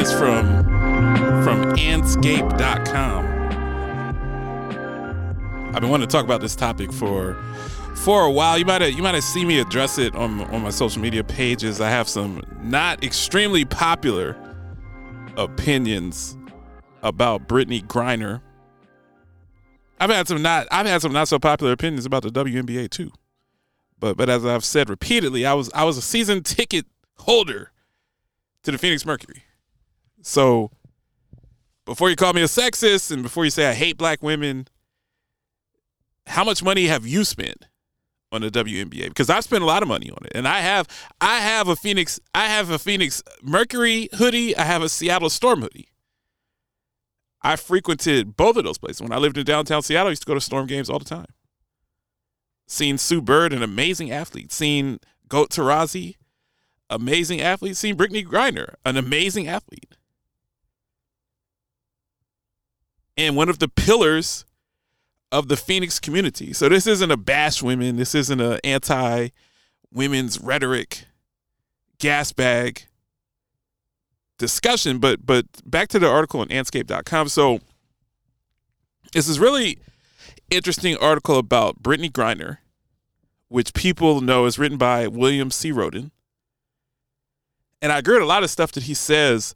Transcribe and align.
This 0.00 0.12
from 0.14 0.64
from 1.44 1.74
andscape.com. 1.74 3.26
I've 5.74 5.80
been 5.82 5.90
wanting 5.90 6.08
to 6.08 6.10
talk 6.10 6.24
about 6.24 6.40
this 6.40 6.56
topic 6.56 6.90
for 6.90 7.34
for 7.96 8.24
a 8.24 8.30
while. 8.30 8.56
You 8.56 8.64
might 8.64 8.80
have 8.80 8.92
you 8.92 9.02
might 9.02 9.14
have 9.14 9.24
seen 9.24 9.46
me 9.46 9.60
address 9.60 9.98
it 9.98 10.14
on 10.14 10.40
on 10.54 10.62
my 10.62 10.70
social 10.70 11.02
media 11.02 11.22
pages. 11.22 11.82
I 11.82 11.90
have 11.90 12.08
some 12.08 12.42
not 12.62 13.04
extremely 13.04 13.66
popular 13.66 14.38
opinions 15.36 16.34
about 17.02 17.46
Brittney 17.46 17.86
Griner. 17.86 18.40
I've 20.00 20.08
had 20.08 20.26
some 20.26 20.40
not 20.40 20.66
I've 20.70 20.86
had 20.86 21.02
some 21.02 21.12
not 21.12 21.28
so 21.28 21.38
popular 21.38 21.72
opinions 21.72 22.06
about 22.06 22.22
the 22.22 22.30
WNBA 22.30 22.88
too. 22.88 23.12
But 23.98 24.16
but 24.16 24.30
as 24.30 24.46
I've 24.46 24.64
said 24.64 24.88
repeatedly, 24.88 25.44
I 25.44 25.52
was 25.52 25.70
I 25.74 25.84
was 25.84 25.98
a 25.98 26.02
season 26.02 26.42
ticket 26.42 26.86
holder 27.18 27.70
to 28.62 28.72
the 28.72 28.78
Phoenix 28.78 29.04
Mercury. 29.04 29.44
So 30.22 30.70
before 31.84 32.10
you 32.10 32.16
call 32.16 32.32
me 32.32 32.42
a 32.42 32.46
sexist 32.46 33.10
and 33.10 33.22
before 33.22 33.44
you 33.44 33.50
say 33.50 33.68
I 33.68 33.74
hate 33.74 33.96
black 33.96 34.22
women, 34.22 34.68
how 36.26 36.44
much 36.44 36.62
money 36.62 36.86
have 36.86 37.06
you 37.06 37.24
spent 37.24 37.66
on 38.30 38.42
the 38.42 38.50
WNBA? 38.50 39.08
Because 39.08 39.30
I've 39.30 39.44
spent 39.44 39.62
a 39.62 39.66
lot 39.66 39.82
of 39.82 39.88
money 39.88 40.10
on 40.10 40.18
it. 40.24 40.32
And 40.34 40.46
I 40.46 40.60
have 40.60 40.86
I 41.20 41.40
have 41.40 41.68
a 41.68 41.76
Phoenix 41.76 42.20
I 42.34 42.46
have 42.46 42.70
a 42.70 42.78
Phoenix 42.78 43.22
Mercury 43.42 44.08
hoodie, 44.14 44.56
I 44.56 44.62
have 44.62 44.82
a 44.82 44.88
Seattle 44.88 45.30
Storm 45.30 45.62
hoodie. 45.62 45.88
I 47.42 47.56
frequented 47.56 48.36
both 48.36 48.56
of 48.56 48.64
those 48.64 48.78
places. 48.78 49.00
When 49.00 49.12
I 49.12 49.16
lived 49.16 49.38
in 49.38 49.44
downtown 49.44 49.82
Seattle, 49.82 50.08
I 50.08 50.10
used 50.10 50.22
to 50.22 50.26
go 50.26 50.34
to 50.34 50.40
Storm 50.40 50.66
games 50.66 50.90
all 50.90 50.98
the 50.98 51.04
time. 51.06 51.26
Seen 52.66 52.98
Sue 52.98 53.22
Bird, 53.22 53.52
an 53.52 53.62
amazing 53.62 54.10
athlete. 54.10 54.52
Seen 54.52 55.00
Goat 55.26 55.50
Taurasi, 55.50 56.16
amazing 56.90 57.40
athlete. 57.40 57.76
Seen 57.76 57.96
Brittney 57.96 58.24
Griner, 58.24 58.74
an 58.84 58.96
amazing 58.96 59.48
athlete. 59.48 59.96
And 63.20 63.36
one 63.36 63.50
of 63.50 63.58
the 63.58 63.68
pillars 63.68 64.46
of 65.30 65.48
the 65.48 65.56
Phoenix 65.56 66.00
community. 66.00 66.52
So 66.52 66.68
this 66.68 66.86
isn't 66.86 67.10
a 67.10 67.16
bash 67.16 67.62
women. 67.62 67.96
This 67.96 68.14
isn't 68.14 68.40
an 68.40 68.58
anti 68.64 69.28
women's 69.92 70.40
rhetoric 70.40 71.04
gas 71.98 72.32
bag 72.32 72.86
discussion. 74.38 74.98
But 74.98 75.24
but 75.24 75.46
back 75.64 75.88
to 75.88 75.98
the 75.98 76.08
article 76.08 76.40
on 76.40 76.48
andscape.com. 76.48 77.28
So 77.28 77.60
this 79.12 79.28
is 79.28 79.38
really 79.38 79.78
interesting 80.50 80.96
article 80.96 81.36
about 81.36 81.82
Brittney 81.82 82.10
Griner, 82.10 82.58
which 83.48 83.74
people 83.74 84.20
know 84.20 84.46
is 84.46 84.58
written 84.58 84.78
by 84.78 85.06
William 85.06 85.50
C. 85.50 85.70
Rhoden. 85.70 86.10
And 87.82 87.92
I 87.92 87.98
agree 87.98 88.14
with 88.14 88.22
a 88.22 88.26
lot 88.26 88.42
of 88.42 88.50
stuff 88.50 88.72
that 88.72 88.84
he 88.84 88.94
says. 88.94 89.54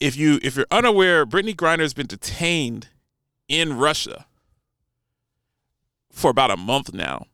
If 0.00 0.16
you 0.16 0.38
if 0.42 0.56
you're 0.56 0.66
unaware, 0.70 1.24
Brittney 1.24 1.54
Griner 1.54 1.80
has 1.80 1.94
been 1.94 2.06
detained 2.06 2.88
in 3.48 3.76
Russia 3.76 4.26
for 6.10 6.30
about 6.30 6.50
a 6.50 6.56
month 6.56 6.92
now. 6.92 7.26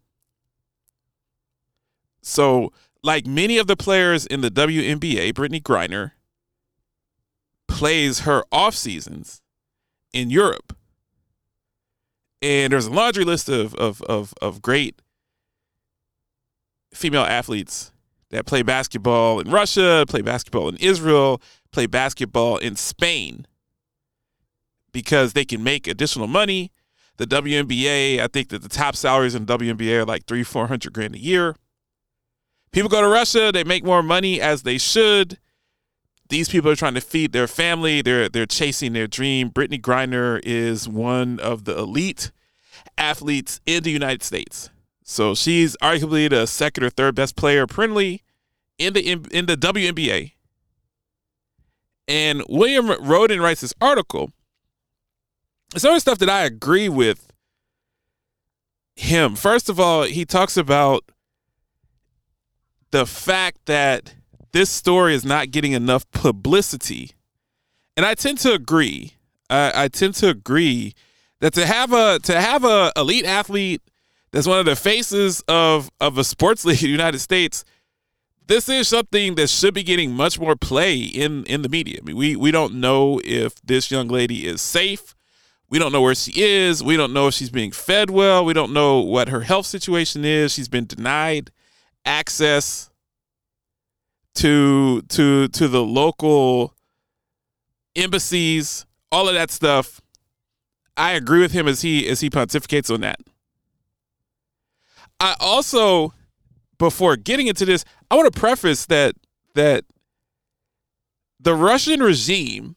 So, 2.20 2.72
like 3.02 3.26
many 3.26 3.58
of 3.58 3.66
the 3.66 3.76
players 3.76 4.26
in 4.26 4.40
the 4.42 4.50
WNBA, 4.50 5.32
Brittney 5.32 5.62
Griner 5.62 6.12
plays 7.66 8.20
her 8.20 8.44
off 8.52 8.74
seasons 8.74 9.40
in 10.12 10.30
Europe. 10.30 10.76
And 12.40 12.72
there's 12.72 12.86
a 12.86 12.90
laundry 12.92 13.24
list 13.24 13.48
of 13.48 13.74
of 13.76 14.02
of, 14.02 14.34
of 14.42 14.62
great 14.62 15.00
female 16.92 17.22
athletes 17.22 17.91
that 18.32 18.46
play 18.46 18.62
basketball 18.62 19.38
in 19.38 19.50
Russia, 19.50 20.04
play 20.08 20.22
basketball 20.22 20.68
in 20.68 20.76
Israel, 20.76 21.40
play 21.70 21.86
basketball 21.86 22.56
in 22.56 22.74
Spain 22.74 23.46
because 24.90 25.34
they 25.34 25.44
can 25.44 25.62
make 25.62 25.86
additional 25.86 26.26
money. 26.26 26.72
The 27.18 27.26
WNBA, 27.26 28.18
I 28.18 28.26
think 28.26 28.48
that 28.48 28.62
the 28.62 28.70
top 28.70 28.96
salaries 28.96 29.34
in 29.34 29.46
WNBA 29.46 30.00
are 30.00 30.04
like 30.04 30.24
three, 30.26 30.42
four 30.42 30.66
hundred 30.66 30.94
grand 30.94 31.14
a 31.14 31.18
year. 31.18 31.54
People 32.72 32.88
go 32.88 33.02
to 33.02 33.08
Russia, 33.08 33.52
they 33.52 33.64
make 33.64 33.84
more 33.84 34.02
money 34.02 34.40
as 34.40 34.62
they 34.62 34.78
should. 34.78 35.38
These 36.30 36.48
people 36.48 36.70
are 36.70 36.76
trying 36.76 36.94
to 36.94 37.02
feed 37.02 37.32
their 37.32 37.46
family. 37.46 38.00
They're 38.00 38.30
they're 38.30 38.46
chasing 38.46 38.94
their 38.94 39.06
dream. 39.06 39.50
Brittney 39.50 39.80
Griner 39.80 40.40
is 40.42 40.88
one 40.88 41.38
of 41.38 41.64
the 41.64 41.76
elite 41.76 42.32
athletes 42.96 43.60
in 43.66 43.82
the 43.82 43.90
United 43.90 44.22
States. 44.22 44.70
So 45.04 45.34
she's 45.34 45.76
arguably 45.78 46.30
the 46.30 46.46
second 46.46 46.84
or 46.84 46.90
third 46.90 47.14
best 47.14 47.36
player 47.36 47.66
currently 47.66 48.22
in 48.78 48.94
the 48.94 49.10
in, 49.10 49.46
the 49.46 49.56
WNBA. 49.56 50.32
And 52.08 52.42
William 52.48 52.86
Rhoden 52.86 53.40
writes 53.40 53.60
this 53.60 53.74
article. 53.80 54.32
Some 55.76 55.90
of 55.90 55.96
the 55.96 56.00
stuff 56.00 56.18
that 56.18 56.28
I 56.28 56.42
agree 56.42 56.88
with 56.88 57.32
him. 58.96 59.36
First 59.36 59.68
of 59.68 59.80
all, 59.80 60.02
he 60.02 60.24
talks 60.24 60.56
about 60.56 61.04
the 62.90 63.06
fact 63.06 63.66
that 63.66 64.14
this 64.52 64.68
story 64.68 65.14
is 65.14 65.24
not 65.24 65.50
getting 65.50 65.72
enough 65.72 66.10
publicity. 66.10 67.12
And 67.96 68.04
I 68.04 68.14
tend 68.14 68.38
to 68.38 68.52
agree. 68.52 69.14
I, 69.48 69.84
I 69.84 69.88
tend 69.88 70.14
to 70.16 70.28
agree 70.28 70.94
that 71.40 71.54
to 71.54 71.66
have 71.66 71.92
a 71.92 72.18
to 72.20 72.40
have 72.40 72.64
a 72.64 72.92
elite 72.96 73.24
athlete 73.24 73.82
that's 74.32 74.46
one 74.46 74.58
of 74.58 74.66
the 74.66 74.76
faces 74.76 75.42
of 75.48 75.90
of 76.00 76.18
a 76.18 76.24
sports 76.24 76.64
league 76.66 76.82
in 76.82 76.86
the 76.86 76.92
United 76.92 77.20
States 77.20 77.64
this 78.46 78.68
is 78.68 78.88
something 78.88 79.34
that 79.36 79.48
should 79.48 79.74
be 79.74 79.82
getting 79.82 80.12
much 80.12 80.38
more 80.38 80.56
play 80.56 80.98
in 80.98 81.44
in 81.44 81.62
the 81.62 81.68
media. 81.68 81.98
I 82.02 82.04
mean, 82.04 82.16
we 82.16 82.36
we 82.36 82.50
don't 82.50 82.74
know 82.74 83.20
if 83.24 83.60
this 83.62 83.90
young 83.90 84.08
lady 84.08 84.46
is 84.46 84.60
safe. 84.60 85.14
We 85.68 85.78
don't 85.78 85.92
know 85.92 86.02
where 86.02 86.14
she 86.14 86.32
is. 86.36 86.82
We 86.82 86.98
don't 86.98 87.14
know 87.14 87.28
if 87.28 87.34
she's 87.34 87.48
being 87.48 87.70
fed 87.72 88.10
well. 88.10 88.44
We 88.44 88.52
don't 88.52 88.72
know 88.72 89.00
what 89.00 89.28
her 89.28 89.40
health 89.40 89.66
situation 89.66 90.24
is. 90.24 90.52
She's 90.52 90.68
been 90.68 90.84
denied 90.84 91.50
access 92.04 92.90
to 94.34 95.02
to 95.02 95.48
to 95.48 95.68
the 95.68 95.82
local 95.82 96.74
embassies, 97.96 98.84
all 99.10 99.28
of 99.28 99.34
that 99.34 99.50
stuff. 99.50 100.00
I 100.94 101.12
agree 101.12 101.40
with 101.40 101.52
him 101.52 101.66
as 101.68 101.80
he 101.80 102.06
as 102.08 102.20
he 102.20 102.28
pontificates 102.28 102.92
on 102.92 103.00
that. 103.00 103.20
I 105.22 105.36
also 105.38 106.12
before 106.78 107.14
getting 107.16 107.46
into 107.46 107.64
this, 107.64 107.84
I 108.10 108.16
want 108.16 108.32
to 108.32 108.38
preface 108.38 108.86
that 108.86 109.14
that 109.54 109.84
the 111.38 111.54
Russian 111.54 112.02
regime 112.02 112.74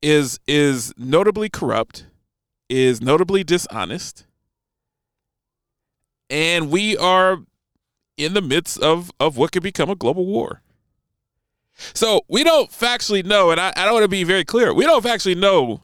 is 0.00 0.40
is 0.48 0.94
notably 0.96 1.50
corrupt, 1.50 2.06
is 2.70 3.02
notably 3.02 3.44
dishonest, 3.44 4.26
and 6.30 6.70
we 6.70 6.96
are 6.96 7.40
in 8.16 8.32
the 8.32 8.40
midst 8.40 8.78
of 8.80 9.10
of 9.20 9.36
what 9.36 9.52
could 9.52 9.62
become 9.62 9.90
a 9.90 9.94
global 9.94 10.24
war. 10.24 10.62
So 11.92 12.22
we 12.26 12.42
don't 12.42 12.70
factually 12.70 13.22
know, 13.22 13.50
and 13.50 13.60
I, 13.60 13.70
I 13.76 13.84
don't 13.84 13.92
want 13.92 14.04
to 14.04 14.08
be 14.08 14.24
very 14.24 14.46
clear. 14.46 14.72
We 14.72 14.84
don't 14.84 15.04
factually 15.04 15.36
know 15.36 15.82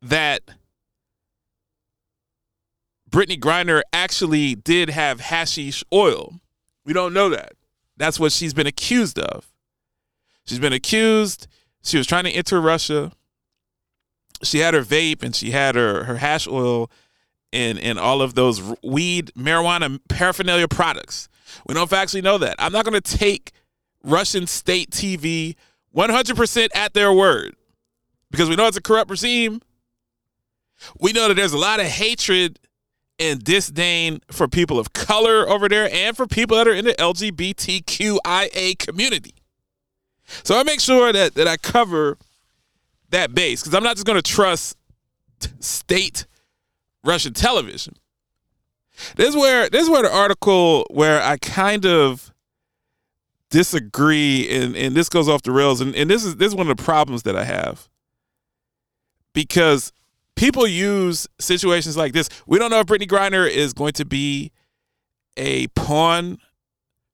that 0.00 0.40
Brittney 3.14 3.38
Griner 3.38 3.80
actually 3.92 4.56
did 4.56 4.90
have 4.90 5.20
hashish 5.20 5.84
oil. 5.92 6.40
We 6.84 6.92
don't 6.92 7.14
know 7.14 7.28
that. 7.28 7.52
That's 7.96 8.18
what 8.18 8.32
she's 8.32 8.52
been 8.52 8.66
accused 8.66 9.20
of. 9.20 9.52
She's 10.44 10.58
been 10.58 10.72
accused. 10.72 11.46
She 11.84 11.96
was 11.96 12.08
trying 12.08 12.24
to 12.24 12.32
enter 12.32 12.60
Russia. 12.60 13.12
She 14.42 14.58
had 14.58 14.74
her 14.74 14.82
vape 14.82 15.22
and 15.22 15.32
she 15.32 15.52
had 15.52 15.76
her, 15.76 16.02
her 16.02 16.16
hash 16.16 16.48
oil 16.48 16.90
and, 17.52 17.78
and 17.78 18.00
all 18.00 18.20
of 18.20 18.34
those 18.34 18.60
weed, 18.82 19.30
marijuana 19.38 20.00
paraphernalia 20.08 20.66
products. 20.66 21.28
We 21.68 21.74
don't 21.74 21.92
actually 21.92 22.22
know 22.22 22.38
that. 22.38 22.56
I'm 22.58 22.72
not 22.72 22.84
going 22.84 23.00
to 23.00 23.16
take 23.16 23.52
Russian 24.02 24.48
state 24.48 24.90
TV 24.90 25.54
100% 25.94 26.68
at 26.74 26.94
their 26.94 27.12
word 27.12 27.54
because 28.32 28.48
we 28.48 28.56
know 28.56 28.66
it's 28.66 28.76
a 28.76 28.82
corrupt 28.82 29.08
regime. 29.08 29.62
We 30.98 31.12
know 31.12 31.28
that 31.28 31.34
there's 31.34 31.52
a 31.52 31.58
lot 31.58 31.78
of 31.78 31.86
hatred 31.86 32.58
and 33.18 33.42
disdain 33.42 34.20
for 34.30 34.48
people 34.48 34.78
of 34.78 34.92
color 34.92 35.48
over 35.48 35.68
there 35.68 35.88
and 35.92 36.16
for 36.16 36.26
people 36.26 36.56
that 36.56 36.66
are 36.66 36.74
in 36.74 36.84
the 36.84 36.94
LGBTQIA 36.94 38.78
community. 38.78 39.34
So 40.42 40.58
I 40.58 40.62
make 40.62 40.80
sure 40.80 41.12
that 41.12 41.34
that 41.34 41.46
I 41.46 41.56
cover 41.56 42.18
that 43.10 43.34
base 43.34 43.62
because 43.62 43.74
I'm 43.74 43.84
not 43.84 43.96
just 43.96 44.06
going 44.06 44.20
to 44.20 44.22
trust 44.22 44.76
state 45.60 46.26
Russian 47.04 47.32
television. 47.32 47.94
This 49.16 49.30
is 49.30 49.36
where 49.36 49.68
this 49.68 49.84
is 49.84 49.90
where 49.90 50.02
the 50.02 50.14
article 50.14 50.86
where 50.90 51.22
I 51.22 51.36
kind 51.36 51.84
of 51.84 52.32
disagree 53.50 54.48
and, 54.50 54.74
and 54.76 54.94
this 54.94 55.08
goes 55.08 55.28
off 55.28 55.42
the 55.42 55.52
rails 55.52 55.80
and, 55.80 55.94
and 55.94 56.10
this 56.10 56.24
is 56.24 56.36
this 56.36 56.48
is 56.48 56.54
one 56.54 56.68
of 56.68 56.76
the 56.76 56.82
problems 56.82 57.22
that 57.24 57.36
I 57.36 57.44
have. 57.44 57.88
Because 59.32 59.92
people 60.36 60.66
use 60.66 61.26
situations 61.38 61.96
like 61.96 62.12
this. 62.12 62.28
We 62.46 62.58
don't 62.58 62.70
know 62.70 62.80
if 62.80 62.86
Brittney 62.86 63.08
Griner 63.08 63.48
is 63.48 63.72
going 63.72 63.92
to 63.94 64.04
be 64.04 64.52
a 65.36 65.66
pawn 65.68 66.38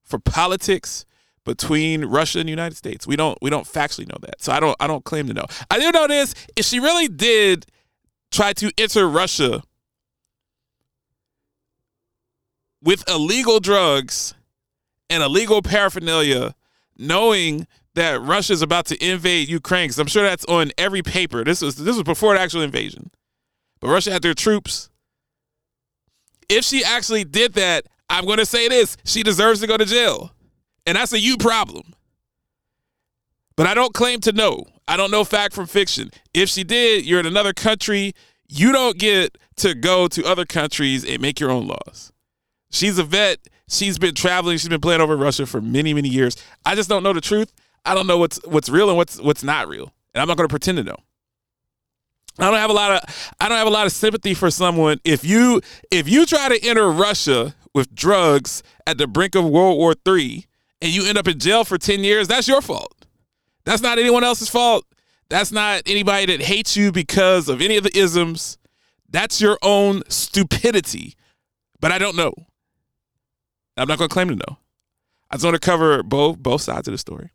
for 0.04 0.18
politics 0.18 1.04
between 1.44 2.04
Russia 2.04 2.38
and 2.38 2.48
the 2.48 2.50
United 2.50 2.76
States. 2.76 3.06
We 3.06 3.16
don't 3.16 3.38
we 3.40 3.50
don't 3.50 3.66
factually 3.66 4.08
know 4.08 4.18
that. 4.20 4.42
So 4.42 4.52
I 4.52 4.60
don't 4.60 4.76
I 4.80 4.86
don't 4.86 5.04
claim 5.04 5.26
to 5.28 5.34
know. 5.34 5.46
I 5.70 5.78
do 5.78 5.90
know 5.90 6.06
this. 6.06 6.34
If 6.56 6.66
she 6.66 6.80
really 6.80 7.08
did 7.08 7.66
try 8.30 8.52
to 8.54 8.70
enter 8.78 9.08
Russia 9.08 9.62
with 12.82 13.08
illegal 13.08 13.60
drugs 13.60 14.34
and 15.08 15.22
illegal 15.22 15.62
paraphernalia, 15.62 16.54
knowing 16.96 17.66
that 17.94 18.20
Russia 18.22 18.52
is 18.52 18.62
about 18.62 18.86
to 18.86 19.04
invade 19.04 19.48
Ukraine, 19.48 19.86
because 19.88 19.98
I'm 19.98 20.06
sure 20.06 20.22
that's 20.22 20.44
on 20.46 20.72
every 20.78 21.02
paper. 21.02 21.44
This 21.44 21.60
was 21.60 21.76
this 21.76 21.96
was 21.96 22.04
before 22.04 22.34
the 22.34 22.40
actual 22.40 22.62
invasion. 22.62 23.10
But 23.80 23.88
Russia 23.88 24.12
had 24.12 24.22
their 24.22 24.34
troops. 24.34 24.90
If 26.48 26.64
she 26.64 26.84
actually 26.84 27.24
did 27.24 27.54
that, 27.54 27.86
I'm 28.08 28.24
going 28.24 28.38
to 28.38 28.46
say 28.46 28.68
this: 28.68 28.96
she 29.04 29.22
deserves 29.22 29.60
to 29.60 29.66
go 29.66 29.76
to 29.76 29.84
jail, 29.84 30.32
and 30.86 30.96
that's 30.96 31.12
a 31.12 31.20
you 31.20 31.36
problem. 31.36 31.94
But 33.56 33.66
I 33.66 33.74
don't 33.74 33.92
claim 33.92 34.20
to 34.20 34.32
know. 34.32 34.64
I 34.88 34.96
don't 34.96 35.10
know 35.10 35.24
fact 35.24 35.54
from 35.54 35.66
fiction. 35.66 36.10
If 36.32 36.48
she 36.48 36.64
did, 36.64 37.04
you're 37.04 37.20
in 37.20 37.26
another 37.26 37.52
country. 37.52 38.14
You 38.48 38.72
don't 38.72 38.98
get 38.98 39.38
to 39.56 39.74
go 39.74 40.08
to 40.08 40.24
other 40.24 40.44
countries 40.44 41.04
and 41.04 41.20
make 41.20 41.38
your 41.38 41.50
own 41.50 41.68
laws. 41.68 42.12
She's 42.70 42.98
a 42.98 43.04
vet. 43.04 43.38
She's 43.68 43.98
been 43.98 44.14
traveling. 44.14 44.58
She's 44.58 44.68
been 44.68 44.80
playing 44.80 45.00
over 45.00 45.16
Russia 45.16 45.46
for 45.46 45.60
many, 45.60 45.94
many 45.94 46.08
years. 46.08 46.36
I 46.64 46.74
just 46.74 46.88
don't 46.88 47.02
know 47.02 47.12
the 47.12 47.20
truth. 47.20 47.52
I 47.84 47.94
don't 47.94 48.06
know 48.06 48.18
what's 48.18 48.38
what's 48.44 48.68
real 48.68 48.88
and 48.88 48.96
what's 48.96 49.20
what's 49.20 49.42
not 49.42 49.68
real, 49.68 49.92
and 50.14 50.22
I'm 50.22 50.28
not 50.28 50.36
going 50.36 50.48
to 50.48 50.52
pretend 50.52 50.78
to 50.78 50.84
know. 50.84 50.96
I 52.38 52.44
don't 52.44 52.54
have 52.54 52.70
a 52.70 52.74
lot 52.74 52.92
of 52.92 53.32
I 53.40 53.48
don't 53.48 53.58
have 53.58 53.66
a 53.66 53.70
lot 53.70 53.86
of 53.86 53.92
sympathy 53.92 54.34
for 54.34 54.50
someone 54.50 55.00
if 55.04 55.24
you 55.24 55.60
if 55.90 56.08
you 56.08 56.26
try 56.26 56.48
to 56.48 56.66
enter 56.66 56.90
Russia 56.90 57.54
with 57.74 57.94
drugs 57.94 58.62
at 58.86 58.98
the 58.98 59.06
brink 59.06 59.34
of 59.34 59.44
World 59.44 59.78
War 59.78 59.94
III 60.06 60.46
and 60.82 60.92
you 60.92 61.06
end 61.06 61.18
up 61.18 61.28
in 61.28 61.38
jail 61.38 61.64
for 61.64 61.78
10 61.78 62.02
years, 62.02 62.28
that's 62.28 62.48
your 62.48 62.62
fault. 62.62 63.06
That's 63.64 63.82
not 63.82 63.98
anyone 63.98 64.24
else's 64.24 64.48
fault. 64.48 64.84
That's 65.28 65.52
not 65.52 65.82
anybody 65.86 66.26
that 66.26 66.40
hates 66.42 66.76
you 66.76 66.90
because 66.90 67.48
of 67.48 67.60
any 67.60 67.76
of 67.76 67.84
the 67.84 67.96
isms. 67.96 68.58
That's 69.08 69.40
your 69.40 69.58
own 69.62 70.02
stupidity. 70.08 71.14
But 71.80 71.92
I 71.92 71.98
don't 71.98 72.16
know. 72.16 72.34
I'm 73.76 73.88
not 73.88 73.98
going 73.98 74.08
to 74.08 74.12
claim 74.12 74.28
to 74.28 74.36
know. 74.36 74.58
I 75.30 75.36
just 75.36 75.44
want 75.44 75.54
to 75.54 75.60
cover 75.60 76.02
both 76.02 76.38
both 76.38 76.62
sides 76.62 76.88
of 76.88 76.92
the 76.92 76.98
story. 76.98 77.30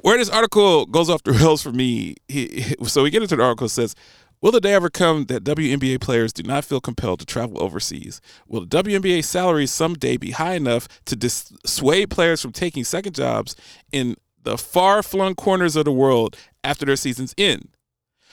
Where 0.00 0.16
this 0.18 0.28
article 0.28 0.86
goes 0.86 1.10
off 1.10 1.22
the 1.22 1.32
rails 1.32 1.62
for 1.62 1.72
me, 1.72 2.16
he, 2.28 2.74
so 2.84 3.02
we 3.02 3.10
get 3.10 3.22
into 3.22 3.36
the 3.36 3.42
article 3.42 3.68
says, 3.68 3.94
Will 4.42 4.52
the 4.52 4.60
day 4.60 4.74
ever 4.74 4.90
come 4.90 5.24
that 5.24 5.44
WNBA 5.44 6.00
players 6.00 6.32
do 6.32 6.42
not 6.42 6.64
feel 6.64 6.80
compelled 6.80 7.20
to 7.20 7.26
travel 7.26 7.62
overseas? 7.62 8.20
Will 8.46 8.66
the 8.66 8.82
WNBA 8.82 9.24
salaries 9.24 9.70
someday 9.70 10.18
be 10.18 10.32
high 10.32 10.54
enough 10.54 10.88
to 11.06 11.16
dissuade 11.16 12.10
players 12.10 12.42
from 12.42 12.52
taking 12.52 12.84
second 12.84 13.14
jobs 13.14 13.56
in 13.92 14.16
the 14.42 14.58
far 14.58 15.02
flung 15.02 15.34
corners 15.34 15.74
of 15.74 15.86
the 15.86 15.92
world 15.92 16.36
after 16.62 16.84
their 16.84 16.96
seasons 16.96 17.34
end? 17.38 17.70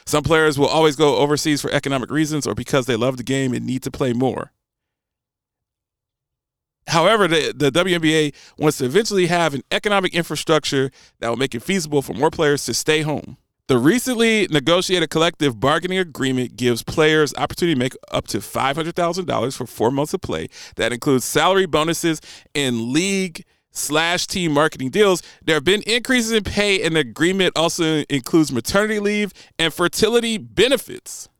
Some 0.06 0.22
players 0.22 0.58
will 0.58 0.68
always 0.68 0.96
go 0.96 1.16
overseas 1.16 1.62
for 1.62 1.72
economic 1.72 2.10
reasons 2.10 2.46
or 2.46 2.54
because 2.54 2.84
they 2.84 2.96
love 2.96 3.16
the 3.16 3.22
game 3.22 3.54
and 3.54 3.64
need 3.64 3.82
to 3.84 3.90
play 3.90 4.12
more. 4.12 4.52
However, 6.86 7.26
the, 7.26 7.52
the 7.56 7.70
WNBA 7.70 8.34
wants 8.58 8.78
to 8.78 8.84
eventually 8.84 9.26
have 9.26 9.54
an 9.54 9.62
economic 9.70 10.14
infrastructure 10.14 10.90
that 11.20 11.28
will 11.28 11.36
make 11.36 11.54
it 11.54 11.62
feasible 11.62 12.02
for 12.02 12.14
more 12.14 12.30
players 12.30 12.64
to 12.66 12.74
stay 12.74 13.02
home. 13.02 13.36
The 13.66 13.78
recently 13.78 14.46
negotiated 14.50 15.08
collective 15.08 15.58
bargaining 15.58 15.96
agreement 15.96 16.54
gives 16.56 16.82
players 16.82 17.32
opportunity 17.34 17.74
to 17.74 17.78
make 17.78 17.96
up 18.12 18.26
to 18.28 18.38
$500,000 18.38 19.56
for 19.56 19.66
four 19.66 19.90
months 19.90 20.12
of 20.12 20.20
play. 20.20 20.48
That 20.76 20.92
includes 20.92 21.24
salary 21.24 21.64
bonuses 21.64 22.20
and 22.54 22.90
league 22.90 23.44
slash 23.70 24.26
team 24.26 24.52
marketing 24.52 24.90
deals. 24.90 25.22
There 25.42 25.54
have 25.54 25.64
been 25.64 25.80
increases 25.82 26.32
in 26.32 26.44
pay, 26.44 26.82
and 26.82 26.94
the 26.94 27.00
agreement 27.00 27.54
also 27.56 28.04
includes 28.10 28.52
maternity 28.52 29.00
leave 29.00 29.32
and 29.58 29.72
fertility 29.72 30.36
benefits. 30.36 31.30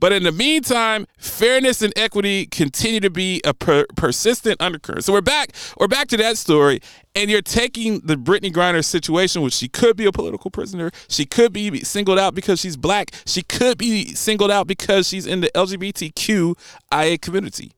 But 0.00 0.12
in 0.12 0.22
the 0.22 0.32
meantime, 0.32 1.06
fairness 1.18 1.82
and 1.82 1.92
equity 1.96 2.46
continue 2.46 3.00
to 3.00 3.10
be 3.10 3.40
a 3.44 3.52
per- 3.52 3.86
persistent 3.96 4.60
undercurrent. 4.60 5.04
So 5.04 5.12
we're 5.12 5.20
back. 5.20 5.50
We're 5.78 5.88
back 5.88 6.06
to 6.08 6.16
that 6.18 6.38
story, 6.38 6.80
and 7.16 7.28
you're 7.28 7.42
taking 7.42 8.00
the 8.00 8.14
Brittney 8.14 8.52
Griner 8.52 8.84
situation, 8.84 9.42
which 9.42 9.54
she 9.54 9.68
could 9.68 9.96
be 9.96 10.06
a 10.06 10.12
political 10.12 10.52
prisoner. 10.52 10.92
She 11.08 11.24
could 11.24 11.52
be 11.52 11.80
singled 11.80 12.18
out 12.18 12.34
because 12.34 12.60
she's 12.60 12.76
black. 12.76 13.10
She 13.26 13.42
could 13.42 13.76
be 13.76 14.14
singled 14.14 14.52
out 14.52 14.68
because 14.68 15.08
she's 15.08 15.26
in 15.26 15.40
the 15.40 15.50
LGBTQIA 15.54 17.20
community. 17.20 17.72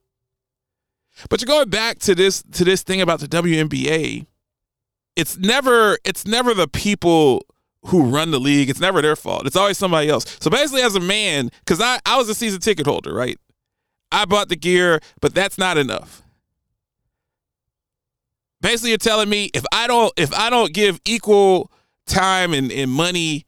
But 1.29 1.41
you're 1.41 1.47
going 1.47 1.71
back 1.71 1.99
to 2.01 2.15
this 2.15 2.43
to 2.53 2.65
this 2.65 2.83
thing 2.83 3.01
about 3.01 3.21
the 3.21 3.29
WNBA. 3.29 4.27
It's 5.17 5.39
never 5.39 5.99
it's 6.05 6.27
never 6.27 6.55
the 6.55 6.69
people 6.69 7.45
who 7.87 8.05
run 8.05 8.31
the 8.31 8.41
league. 8.41 8.69
It's 8.69 8.81
never 8.81 9.01
their 9.01 9.17
fault. 9.17 9.47
It's 9.47 9.57
always 9.57 9.79
somebody 9.79 10.09
else. 10.09 10.39
So 10.41 10.51
basically, 10.51 10.83
as 10.83 10.95
a 10.95 11.01
man, 11.01 11.51
because 11.65 11.81
I, 11.81 11.99
I 12.05 12.19
was 12.19 12.29
a 12.29 12.35
season 12.35 12.61
ticket 12.61 12.87
holder, 12.87 13.15
right? 13.15 13.39
I 14.13 14.25
bought 14.25 14.49
the 14.49 14.57
gear, 14.57 15.01
but 15.21 15.35
that's 15.35 15.57
not 15.57 15.79
enough. 15.79 16.23
Basically, 18.61 18.91
you're 18.91 18.99
telling 18.99 19.29
me 19.29 19.51
if 19.55 19.65
I 19.73 19.87
don't 19.87 20.13
if 20.17 20.35
I 20.35 20.51
don't 20.51 20.75
give 20.75 21.01
equal 21.07 21.73
time 22.07 22.53
and, 22.53 22.71
and 22.71 22.91
money 22.91 23.47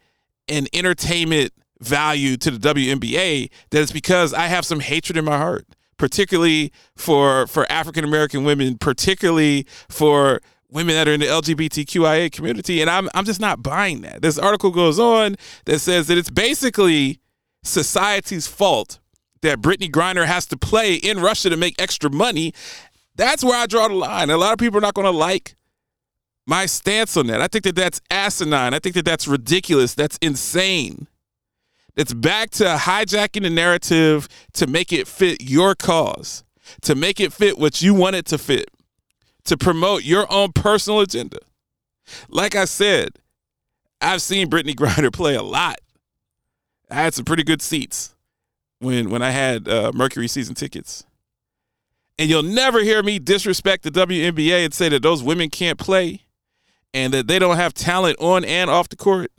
and 0.49 0.69
entertainment 0.73 1.53
value 1.81 2.37
to 2.39 2.51
the 2.51 2.75
WNBA, 2.75 3.51
that 3.71 3.83
it's 3.83 3.93
because 3.93 4.33
I 4.33 4.47
have 4.47 4.65
some 4.65 4.81
hatred 4.81 5.19
in 5.19 5.25
my 5.25 5.37
heart, 5.37 5.67
particularly 5.99 6.73
for 6.97 7.47
for 7.47 7.71
African 7.71 8.05
American 8.05 8.45
women, 8.45 8.79
particularly 8.79 9.67
for 9.89 10.41
women 10.73 10.95
that 10.95 11.07
are 11.07 11.13
in 11.13 11.21
the 11.21 11.27
LGBTQIA 11.27 12.33
community, 12.33 12.81
and 12.81 12.91
I'm 12.91 13.09
I'm 13.15 13.25
just 13.25 13.41
not 13.41 13.63
buying 13.63 14.01
that. 14.03 14.23
This 14.23 14.39
article 14.39 14.71
goes 14.71 14.99
on 14.99 15.37
that 15.67 15.79
says 15.81 16.07
that 16.09 16.19
it's 16.19 16.31
basically 16.31 17.21
society's 17.63 18.47
fault 18.47 18.99
that 19.43 19.61
Brittney 19.61 19.91
Griner 19.91 20.27
has 20.27 20.47
to 20.47 20.57
play 20.57 20.95
in 20.95 21.21
Russia 21.21 21.51
to 21.51 21.57
make 21.57 21.81
extra 21.81 22.11
money. 22.11 22.55
That's 23.15 23.45
where 23.45 23.59
I 23.59 23.67
draw 23.67 23.89
the 23.89 23.95
line. 23.95 24.31
A 24.31 24.37
lot 24.37 24.53
of 24.53 24.59
people 24.59 24.79
are 24.79 24.83
not 24.83 24.95
going 24.95 25.05
to 25.05 25.17
like 25.17 25.55
my 26.47 26.67
stance 26.67 27.17
on 27.17 27.27
that. 27.27 27.41
I 27.41 27.49
think 27.49 27.65
that 27.65 27.77
that's 27.77 28.01
asinine. 28.11 28.73
I 28.75 28.79
think 28.79 28.95
that 28.95 29.05
that's 29.05 29.29
ridiculous. 29.29 29.95
That's 29.95 30.19
insane. 30.23 31.09
It's 31.95 32.15
back 32.15 32.51
to 32.51 32.65
hijacking 32.65 33.43
the 33.43 33.51
narrative 33.51 34.29
to 34.55 34.67
make 34.67 34.93
it 34.93 35.07
fit 35.07 35.43
your 35.43 35.75
cause, 35.75 36.43
to 36.83 36.95
make 36.95 37.21
it 37.21 37.33
fit 37.33 37.59
what 37.59 37.83
you 37.83 37.93
want 37.93 38.17
it 38.17 38.25
to 38.27 38.39
fit 38.39 38.71
to 39.45 39.57
promote 39.57 40.05
your 40.05 40.31
own 40.33 40.53
personal 40.53 41.01
agenda. 41.01 41.39
Like 42.29 42.55
I 42.55 42.65
said, 42.65 43.19
I've 44.01 44.23
seen 44.23 44.51
Brittney 44.51 44.75
Griner 44.75 45.13
play 45.13 45.35
a 45.35 45.43
lot. 45.43 45.81
I 46.91 46.97
had 46.97 47.15
some 47.15 47.25
pretty 47.25 47.43
good 47.43 47.63
seats 47.63 48.15
when 48.81 49.11
when 49.11 49.23
I 49.23 49.31
had 49.31 49.69
uh, 49.69 49.93
Mercury 49.95 50.29
season 50.29 50.55
tickets. 50.55 51.05
And 52.19 52.29
you'll 52.29 52.43
never 52.43 52.81
hear 52.81 53.03
me 53.03 53.19
disrespect 53.19 53.85
the 53.85 53.91
WNBA 53.91 54.65
and 54.65 54.75
say 54.75 54.89
that 54.91 55.03
those 55.03 55.23
women 55.23 55.49
can't 55.49 55.79
play 55.79 56.21
and 56.93 57.13
that 57.15 57.27
they 57.27 57.39
don't 57.39 57.57
have 57.57 57.73
talent 57.73 58.19
on 58.21 58.45
and 58.45 58.69
off 58.69 58.91
the 58.91 58.97
court. 58.97 59.33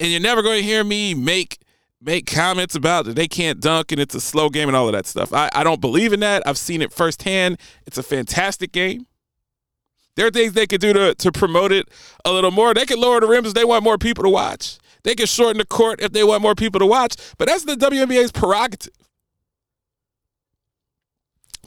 And 0.00 0.10
you're 0.10 0.20
never 0.20 0.42
going 0.42 0.58
to 0.58 0.64
hear 0.64 0.82
me 0.82 1.14
make 1.14 1.60
make 2.06 2.24
comments 2.24 2.76
about 2.76 3.04
that 3.04 3.16
they 3.16 3.26
can't 3.26 3.60
dunk 3.60 3.90
and 3.90 4.00
it's 4.00 4.14
a 4.14 4.20
slow 4.20 4.48
game 4.48 4.68
and 4.68 4.76
all 4.76 4.86
of 4.86 4.92
that 4.92 5.06
stuff. 5.06 5.32
I, 5.32 5.50
I 5.52 5.64
don't 5.64 5.80
believe 5.80 6.12
in 6.12 6.20
that. 6.20 6.44
I've 6.46 6.56
seen 6.56 6.80
it 6.80 6.92
firsthand. 6.92 7.58
It's 7.84 7.98
a 7.98 8.02
fantastic 8.02 8.70
game. 8.70 9.06
There 10.14 10.28
are 10.28 10.30
things 10.30 10.52
they 10.52 10.68
could 10.68 10.80
do 10.80 10.92
to, 10.92 11.14
to 11.16 11.32
promote 11.32 11.72
it 11.72 11.88
a 12.24 12.32
little 12.32 12.52
more. 12.52 12.72
They 12.72 12.86
could 12.86 13.00
lower 13.00 13.20
the 13.20 13.26
rims 13.26 13.48
if 13.48 13.54
they 13.54 13.64
want 13.64 13.82
more 13.82 13.98
people 13.98 14.22
to 14.22 14.30
watch. 14.30 14.78
They 15.02 15.16
could 15.16 15.28
shorten 15.28 15.58
the 15.58 15.66
court 15.66 16.00
if 16.00 16.12
they 16.12 16.22
want 16.22 16.42
more 16.42 16.54
people 16.54 16.78
to 16.78 16.86
watch. 16.86 17.16
But 17.38 17.48
that's 17.48 17.64
the 17.64 17.74
WNBA's 17.74 18.32
prerogative. 18.32 18.94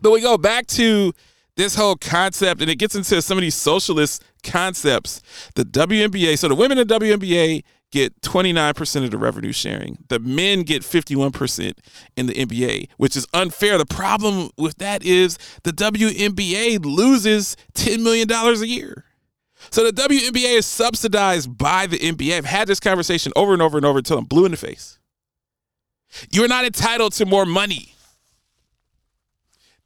But 0.02 0.12
we 0.12 0.22
go 0.22 0.38
back 0.38 0.66
to 0.68 1.14
this 1.58 1.76
whole 1.76 1.98
concept, 1.98 2.62
and 2.62 2.72
it 2.72 2.78
gets 2.78 2.96
into 2.96 3.22
some 3.22 3.38
of 3.38 3.42
these 3.42 3.56
socialist 3.56 4.24
concepts. 4.44 5.22
The 5.56 5.66
WNBA, 5.66 6.38
so 6.38 6.48
the 6.48 6.56
women 6.56 6.78
in 6.78 6.88
WNBA 6.88 7.64
get 7.92 8.22
29% 8.22 9.04
of 9.04 9.12
the 9.12 9.18
revenue 9.18 9.52
sharing. 9.52 9.98
The 10.10 10.20
men 10.20 10.64
get 10.64 10.84
51% 10.84 11.74
in 12.16 12.26
the 12.28 12.34
NBA, 12.34 12.90
which 12.98 13.16
is 13.16 13.26
unfair. 13.34 13.78
The 13.78 13.86
problem 13.86 14.50
with 14.58 14.78
that 14.78 15.04
is 15.04 15.38
the 15.64 15.72
WNBA 15.72 16.86
loses 16.86 17.58
$10 17.74 18.04
million 18.04 18.30
a 18.32 18.66
year. 18.66 19.06
So 19.72 19.84
the 19.84 19.92
WNBA 19.92 20.58
is 20.58 20.66
subsidized 20.66 21.58
by 21.58 21.86
the 21.88 21.98
NBA. 21.98 22.38
I've 22.38 22.46
had 22.46 22.68
this 22.68 22.80
conversation 22.80 23.34
over 23.36 23.54
and 23.54 23.62
over 23.62 23.78
and 23.78 23.86
over 23.86 24.00
until 24.00 24.18
I'm 24.18 24.26
blue 24.26 24.46
in 24.46 24.52
the 24.52 24.58
face. 24.58 25.00
You're 26.32 26.48
not 26.48 26.66
entitled 26.66 27.14
to 27.14 27.26
more 27.26 27.46
money. 27.46 27.94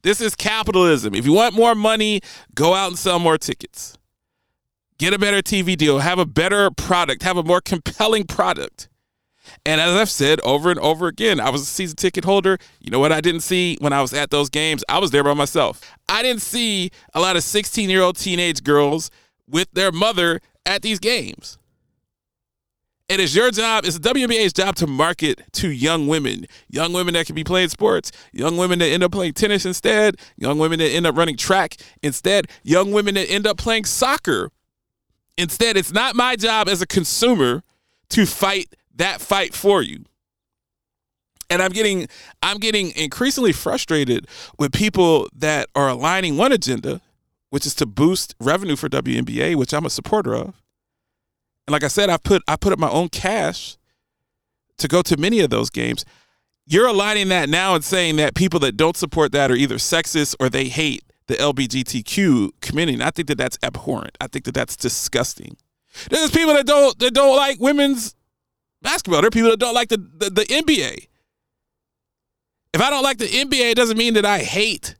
This 0.02 0.20
is 0.20 0.34
capitalism. 0.34 1.14
If 1.14 1.24
you 1.24 1.32
want 1.32 1.54
more 1.54 1.74
money, 1.74 2.20
go 2.54 2.74
out 2.74 2.88
and 2.88 2.98
sell 2.98 3.18
more 3.18 3.38
tickets. 3.38 3.98
Get 5.04 5.12
a 5.12 5.18
better 5.18 5.42
TV 5.42 5.76
deal, 5.76 5.98
have 5.98 6.18
a 6.18 6.24
better 6.24 6.70
product, 6.70 7.24
have 7.24 7.36
a 7.36 7.42
more 7.42 7.60
compelling 7.60 8.24
product. 8.24 8.88
And 9.66 9.78
as 9.78 9.94
I've 9.94 10.08
said 10.08 10.40
over 10.40 10.70
and 10.70 10.80
over 10.80 11.08
again, 11.08 11.40
I 11.40 11.50
was 11.50 11.60
a 11.60 11.66
season 11.66 11.96
ticket 11.96 12.24
holder. 12.24 12.56
You 12.80 12.90
know 12.90 12.98
what 13.00 13.12
I 13.12 13.20
didn't 13.20 13.42
see 13.42 13.76
when 13.82 13.92
I 13.92 14.00
was 14.00 14.14
at 14.14 14.30
those 14.30 14.48
games? 14.48 14.82
I 14.88 14.98
was 14.98 15.10
there 15.10 15.22
by 15.22 15.34
myself. 15.34 15.82
I 16.08 16.22
didn't 16.22 16.40
see 16.40 16.90
a 17.12 17.20
lot 17.20 17.36
of 17.36 17.44
16 17.44 17.90
year 17.90 18.00
old 18.00 18.16
teenage 18.16 18.64
girls 18.64 19.10
with 19.46 19.68
their 19.74 19.92
mother 19.92 20.40
at 20.64 20.80
these 20.80 21.00
games. 21.00 21.58
It 23.10 23.20
is 23.20 23.36
your 23.36 23.50
job, 23.50 23.84
it's 23.84 23.98
the 23.98 24.08
WNBA's 24.08 24.54
job 24.54 24.74
to 24.76 24.86
market 24.86 25.42
to 25.52 25.70
young 25.70 26.06
women, 26.06 26.46
young 26.70 26.94
women 26.94 27.12
that 27.12 27.26
can 27.26 27.34
be 27.34 27.44
playing 27.44 27.68
sports, 27.68 28.10
young 28.32 28.56
women 28.56 28.78
that 28.78 28.88
end 28.88 29.02
up 29.02 29.12
playing 29.12 29.34
tennis 29.34 29.66
instead, 29.66 30.16
young 30.38 30.58
women 30.58 30.78
that 30.78 30.88
end 30.88 31.06
up 31.06 31.14
running 31.14 31.36
track 31.36 31.76
instead, 32.02 32.46
young 32.62 32.90
women 32.90 33.16
that 33.16 33.30
end 33.30 33.46
up 33.46 33.58
playing 33.58 33.84
soccer. 33.84 34.48
Instead, 35.36 35.76
it's 35.76 35.92
not 35.92 36.14
my 36.14 36.36
job 36.36 36.68
as 36.68 36.80
a 36.80 36.86
consumer 36.86 37.62
to 38.10 38.26
fight 38.26 38.74
that 38.96 39.20
fight 39.20 39.54
for 39.54 39.82
you. 39.82 40.04
And 41.50 41.60
I'm 41.60 41.72
getting 41.72 42.08
I'm 42.42 42.58
getting 42.58 42.92
increasingly 42.96 43.52
frustrated 43.52 44.26
with 44.58 44.72
people 44.72 45.28
that 45.34 45.68
are 45.74 45.88
aligning 45.88 46.36
one 46.36 46.52
agenda, 46.52 47.00
which 47.50 47.66
is 47.66 47.74
to 47.76 47.86
boost 47.86 48.34
revenue 48.40 48.76
for 48.76 48.88
WNBA, 48.88 49.56
which 49.56 49.74
I'm 49.74 49.84
a 49.84 49.90
supporter 49.90 50.34
of 50.34 50.54
and 51.66 51.72
like 51.72 51.84
I 51.84 51.88
said, 51.88 52.10
I 52.10 52.16
put 52.16 52.42
I 52.46 52.56
put 52.56 52.72
up 52.72 52.78
my 52.78 52.90
own 52.90 53.08
cash 53.08 53.76
to 54.78 54.88
go 54.88 55.02
to 55.02 55.16
many 55.16 55.40
of 55.40 55.50
those 55.50 55.70
games. 55.70 56.04
You're 56.66 56.86
aligning 56.86 57.28
that 57.28 57.48
now 57.48 57.74
and 57.74 57.84
saying 57.84 58.16
that 58.16 58.34
people 58.34 58.60
that 58.60 58.76
don't 58.76 58.96
support 58.96 59.32
that 59.32 59.50
are 59.50 59.54
either 59.54 59.76
sexist 59.76 60.34
or 60.40 60.48
they 60.48 60.66
hate 60.68 61.03
the 61.26 61.34
LGBTQ 61.34 62.60
community. 62.60 62.94
And 62.94 63.02
I 63.02 63.10
think 63.10 63.28
that 63.28 63.38
that's 63.38 63.58
abhorrent. 63.62 64.16
I 64.20 64.26
think 64.26 64.44
that 64.44 64.54
that's 64.54 64.76
disgusting. 64.76 65.56
There's 66.10 66.30
people 66.30 66.54
that 66.54 66.66
don't 66.66 66.98
that 66.98 67.14
don't 67.14 67.36
like 67.36 67.60
women's 67.60 68.14
basketball. 68.82 69.20
There 69.20 69.28
are 69.28 69.30
people 69.30 69.50
that 69.50 69.60
don't 69.60 69.74
like 69.74 69.88
the, 69.88 69.96
the, 69.96 70.30
the 70.30 70.44
NBA. 70.44 71.08
If 72.72 72.80
I 72.80 72.90
don't 72.90 73.04
like 73.04 73.18
the 73.18 73.26
NBA, 73.26 73.70
it 73.70 73.76
doesn't 73.76 73.96
mean 73.96 74.14
that 74.14 74.26
I 74.26 74.40
hate 74.40 74.96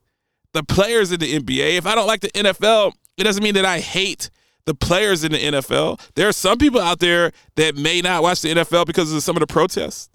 the 0.52 0.62
players 0.62 1.10
in 1.10 1.20
the 1.20 1.38
NBA. 1.38 1.76
If 1.76 1.86
I 1.86 1.94
don't 1.94 2.06
like 2.06 2.20
the 2.20 2.30
NFL, 2.30 2.92
it 3.16 3.24
doesn't 3.24 3.42
mean 3.42 3.54
that 3.54 3.64
I 3.64 3.80
hate 3.80 4.30
the 4.64 4.74
players 4.74 5.24
in 5.24 5.32
the 5.32 5.38
NFL. 5.38 6.00
There 6.14 6.28
are 6.28 6.32
some 6.32 6.58
people 6.58 6.80
out 6.80 7.00
there 7.00 7.32
that 7.56 7.76
may 7.76 8.00
not 8.00 8.22
watch 8.22 8.42
the 8.42 8.54
NFL 8.54 8.86
because 8.86 9.12
of 9.12 9.22
some 9.22 9.36
of 9.36 9.40
the 9.40 9.46
protests 9.46 10.08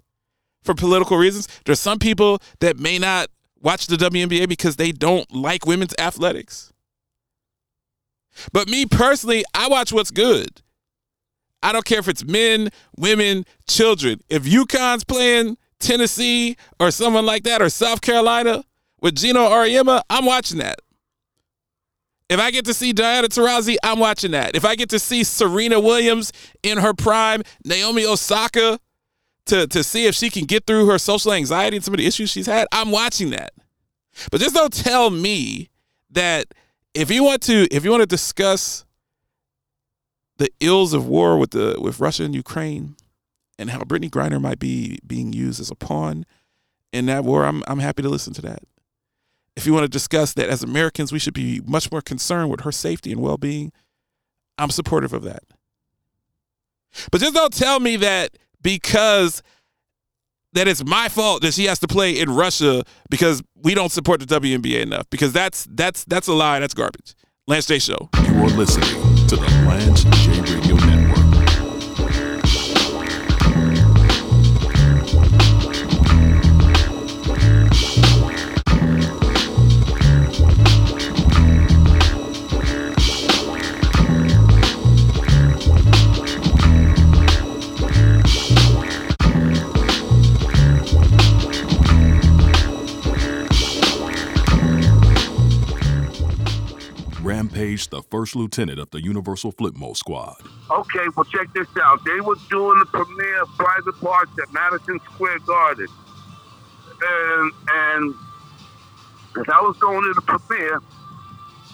for 0.64 0.74
political 0.74 1.16
reasons. 1.16 1.48
There's 1.64 1.80
some 1.80 1.98
people 1.98 2.40
that 2.60 2.78
may 2.78 2.98
not 2.98 3.28
watch 3.60 3.86
the 3.86 3.96
WNBA 3.96 4.48
because 4.48 4.76
they 4.76 4.92
don't 4.92 5.32
like 5.34 5.66
women's 5.66 5.94
athletics. 5.98 6.72
But 8.52 8.68
me 8.68 8.86
personally, 8.86 9.44
I 9.54 9.68
watch 9.68 9.92
what's 9.92 10.10
good. 10.10 10.62
I 11.62 11.72
don't 11.72 11.84
care 11.84 11.98
if 11.98 12.08
it's 12.08 12.24
men, 12.24 12.70
women, 12.96 13.44
children. 13.68 14.20
If 14.30 14.44
UConn's 14.44 15.04
playing 15.04 15.58
Tennessee 15.78 16.56
or 16.78 16.90
someone 16.90 17.26
like 17.26 17.42
that 17.44 17.60
or 17.60 17.68
South 17.68 18.00
Carolina 18.00 18.64
with 19.00 19.16
Geno 19.16 19.48
Auriemma, 19.48 20.02
I'm 20.08 20.24
watching 20.24 20.58
that. 20.58 20.78
If 22.30 22.38
I 22.38 22.52
get 22.52 22.64
to 22.66 22.74
see 22.74 22.92
Diana 22.92 23.28
Taurasi, 23.28 23.76
I'm 23.82 23.98
watching 23.98 24.30
that. 24.30 24.54
If 24.54 24.64
I 24.64 24.76
get 24.76 24.88
to 24.90 25.00
see 25.00 25.24
Serena 25.24 25.80
Williams 25.80 26.32
in 26.62 26.78
her 26.78 26.94
prime, 26.94 27.42
Naomi 27.64 28.06
Osaka, 28.06 28.78
to, 29.50 29.66
to 29.66 29.84
see 29.84 30.06
if 30.06 30.14
she 30.14 30.30
can 30.30 30.44
get 30.44 30.66
through 30.66 30.86
her 30.86 30.98
social 30.98 31.32
anxiety 31.32 31.76
and 31.76 31.84
some 31.84 31.94
of 31.94 31.98
the 31.98 32.06
issues 32.06 32.30
she's 32.30 32.46
had, 32.46 32.66
I'm 32.72 32.90
watching 32.90 33.30
that. 33.30 33.52
But 34.30 34.40
just 34.40 34.54
don't 34.54 34.72
tell 34.72 35.10
me 35.10 35.68
that 36.10 36.46
if 36.94 37.10
you 37.10 37.22
want 37.22 37.42
to 37.42 37.68
if 37.70 37.84
you 37.84 37.90
want 37.90 38.02
to 38.02 38.06
discuss 38.06 38.84
the 40.38 40.48
ills 40.60 40.92
of 40.92 41.06
war 41.06 41.38
with 41.38 41.50
the 41.50 41.76
with 41.80 42.00
Russia 42.00 42.24
and 42.24 42.34
Ukraine 42.34 42.96
and 43.58 43.70
how 43.70 43.80
Brittney 43.80 44.10
Griner 44.10 44.40
might 44.40 44.58
be 44.58 44.98
being 45.06 45.32
used 45.32 45.60
as 45.60 45.70
a 45.70 45.76
pawn 45.76 46.26
in 46.92 47.06
that 47.06 47.24
war, 47.24 47.44
I'm 47.44 47.62
I'm 47.68 47.78
happy 47.78 48.02
to 48.02 48.08
listen 48.08 48.32
to 48.34 48.42
that 48.42 48.62
if 49.56 49.66
you 49.66 49.74
want 49.74 49.84
to 49.84 49.88
discuss 49.88 50.32
that 50.34 50.48
as 50.48 50.62
Americans, 50.62 51.12
we 51.12 51.18
should 51.18 51.34
be 51.34 51.60
much 51.66 51.90
more 51.90 52.00
concerned 52.00 52.50
with 52.50 52.60
her 52.60 52.72
safety 52.72 53.12
and 53.12 53.20
well 53.20 53.36
being, 53.36 53.72
I'm 54.56 54.70
supportive 54.70 55.12
of 55.12 55.22
that. 55.24 55.42
But 57.10 57.20
just 57.20 57.34
don't 57.34 57.52
tell 57.52 57.78
me 57.78 57.96
that 57.96 58.36
because 58.62 59.42
that 60.52 60.66
it's 60.68 60.84
my 60.84 61.08
fault 61.08 61.42
that 61.42 61.54
she 61.54 61.64
has 61.66 61.78
to 61.80 61.86
play 61.86 62.18
in 62.18 62.30
Russia 62.34 62.82
because 63.08 63.42
we 63.54 63.74
don't 63.74 63.92
support 63.92 64.20
the 64.20 64.26
WNBA 64.26 64.82
enough. 64.82 65.08
Because 65.10 65.32
that's 65.32 65.66
that's 65.70 66.04
that's 66.04 66.28
a 66.28 66.32
lie. 66.32 66.58
That's 66.58 66.74
garbage. 66.74 67.14
Lance 67.46 67.66
J 67.66 67.78
Show. 67.78 68.08
You 68.22 68.34
are 68.42 68.48
listening 68.48 69.26
to 69.28 69.36
the 69.36 69.42
Lance 69.66 70.04
J 70.04 70.40
Radio 70.40 70.74
Network. 70.76 70.99
Rampage, 97.60 97.88
the 97.88 98.02
first 98.02 98.34
lieutenant 98.36 98.78
of 98.78 98.90
the 98.90 99.02
Universal 99.02 99.52
Flipmode 99.52 99.96
Squad. 99.96 100.36
Okay, 100.70 101.06
well, 101.14 101.24
check 101.24 101.52
this 101.52 101.68
out. 101.82 102.02
They 102.04 102.20
were 102.20 102.36
doing 102.48 102.78
the 102.78 102.86
premiere 102.86 103.42
of 103.42 103.48
Private 103.50 104.00
Parts 104.00 104.30
at 104.42 104.52
Madison 104.52 104.98
Square 105.12 105.40
Garden. 105.40 105.86
And, 107.02 107.52
and 107.68 108.14
as 109.36 109.44
I 109.52 109.60
was 109.60 109.76
going 109.78 110.02
to 110.04 110.14
the 110.14 110.22
premiere, 110.22 110.80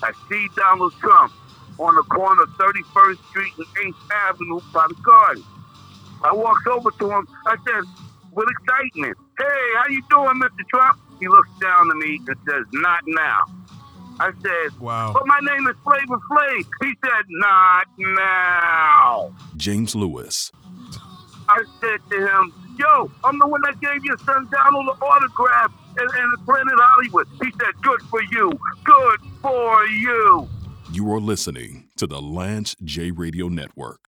I 0.02 0.12
see 0.28 0.48
Donald 0.56 0.92
Trump 0.98 1.32
on 1.78 1.94
the 1.94 2.02
corner 2.02 2.42
of 2.42 2.48
31st 2.50 3.28
Street 3.30 3.52
and 3.58 3.94
8th 3.94 4.10
Avenue 4.28 4.60
by 4.72 4.86
the 4.88 5.00
garden. 5.02 5.44
I 6.24 6.32
walked 6.32 6.66
over 6.66 6.90
to 6.90 7.10
him. 7.10 7.28
I 7.46 7.56
said, 7.64 7.84
with 8.32 8.48
excitement, 8.50 9.16
hey, 9.38 9.44
how 9.76 9.88
you 9.88 10.02
doing, 10.10 10.40
Mr. 10.40 10.66
Trump? 10.68 10.98
He 11.20 11.28
looks 11.28 11.50
down 11.60 11.90
at 11.90 11.96
me 11.96 12.20
and 12.26 12.36
says, 12.48 12.64
not 12.72 13.02
now. 13.06 13.42
I 14.18 14.30
said, 14.42 14.80
Wow. 14.80 15.12
But 15.12 15.26
my 15.26 15.38
name 15.42 15.66
is 15.68 15.76
Flavor 15.84 16.18
Flav. 16.30 16.64
He 16.82 16.92
said, 17.04 17.24
Not 17.28 17.86
now. 17.98 19.34
James 19.56 19.94
Lewis. 19.94 20.50
I 21.48 21.62
said 21.80 21.98
to 22.10 22.16
him, 22.26 22.52
Yo, 22.78 23.10
I'm 23.24 23.38
the 23.38 23.46
one 23.46 23.60
that 23.62 23.80
gave 23.80 24.04
your 24.04 24.18
son 24.18 24.48
Donald 24.50 24.86
the 24.86 25.04
autograph 25.04 25.72
in, 25.98 26.04
in 26.04 26.44
Planet 26.44 26.74
Hollywood. 26.76 27.26
He 27.42 27.50
said, 27.52 27.74
Good 27.82 28.02
for 28.02 28.22
you. 28.30 28.52
Good 28.84 29.20
for 29.42 29.86
you. 29.86 30.48
You 30.92 31.12
are 31.12 31.20
listening 31.20 31.88
to 31.96 32.06
the 32.06 32.20
Lance 32.20 32.74
J 32.82 33.10
Radio 33.10 33.48
Network. 33.48 34.05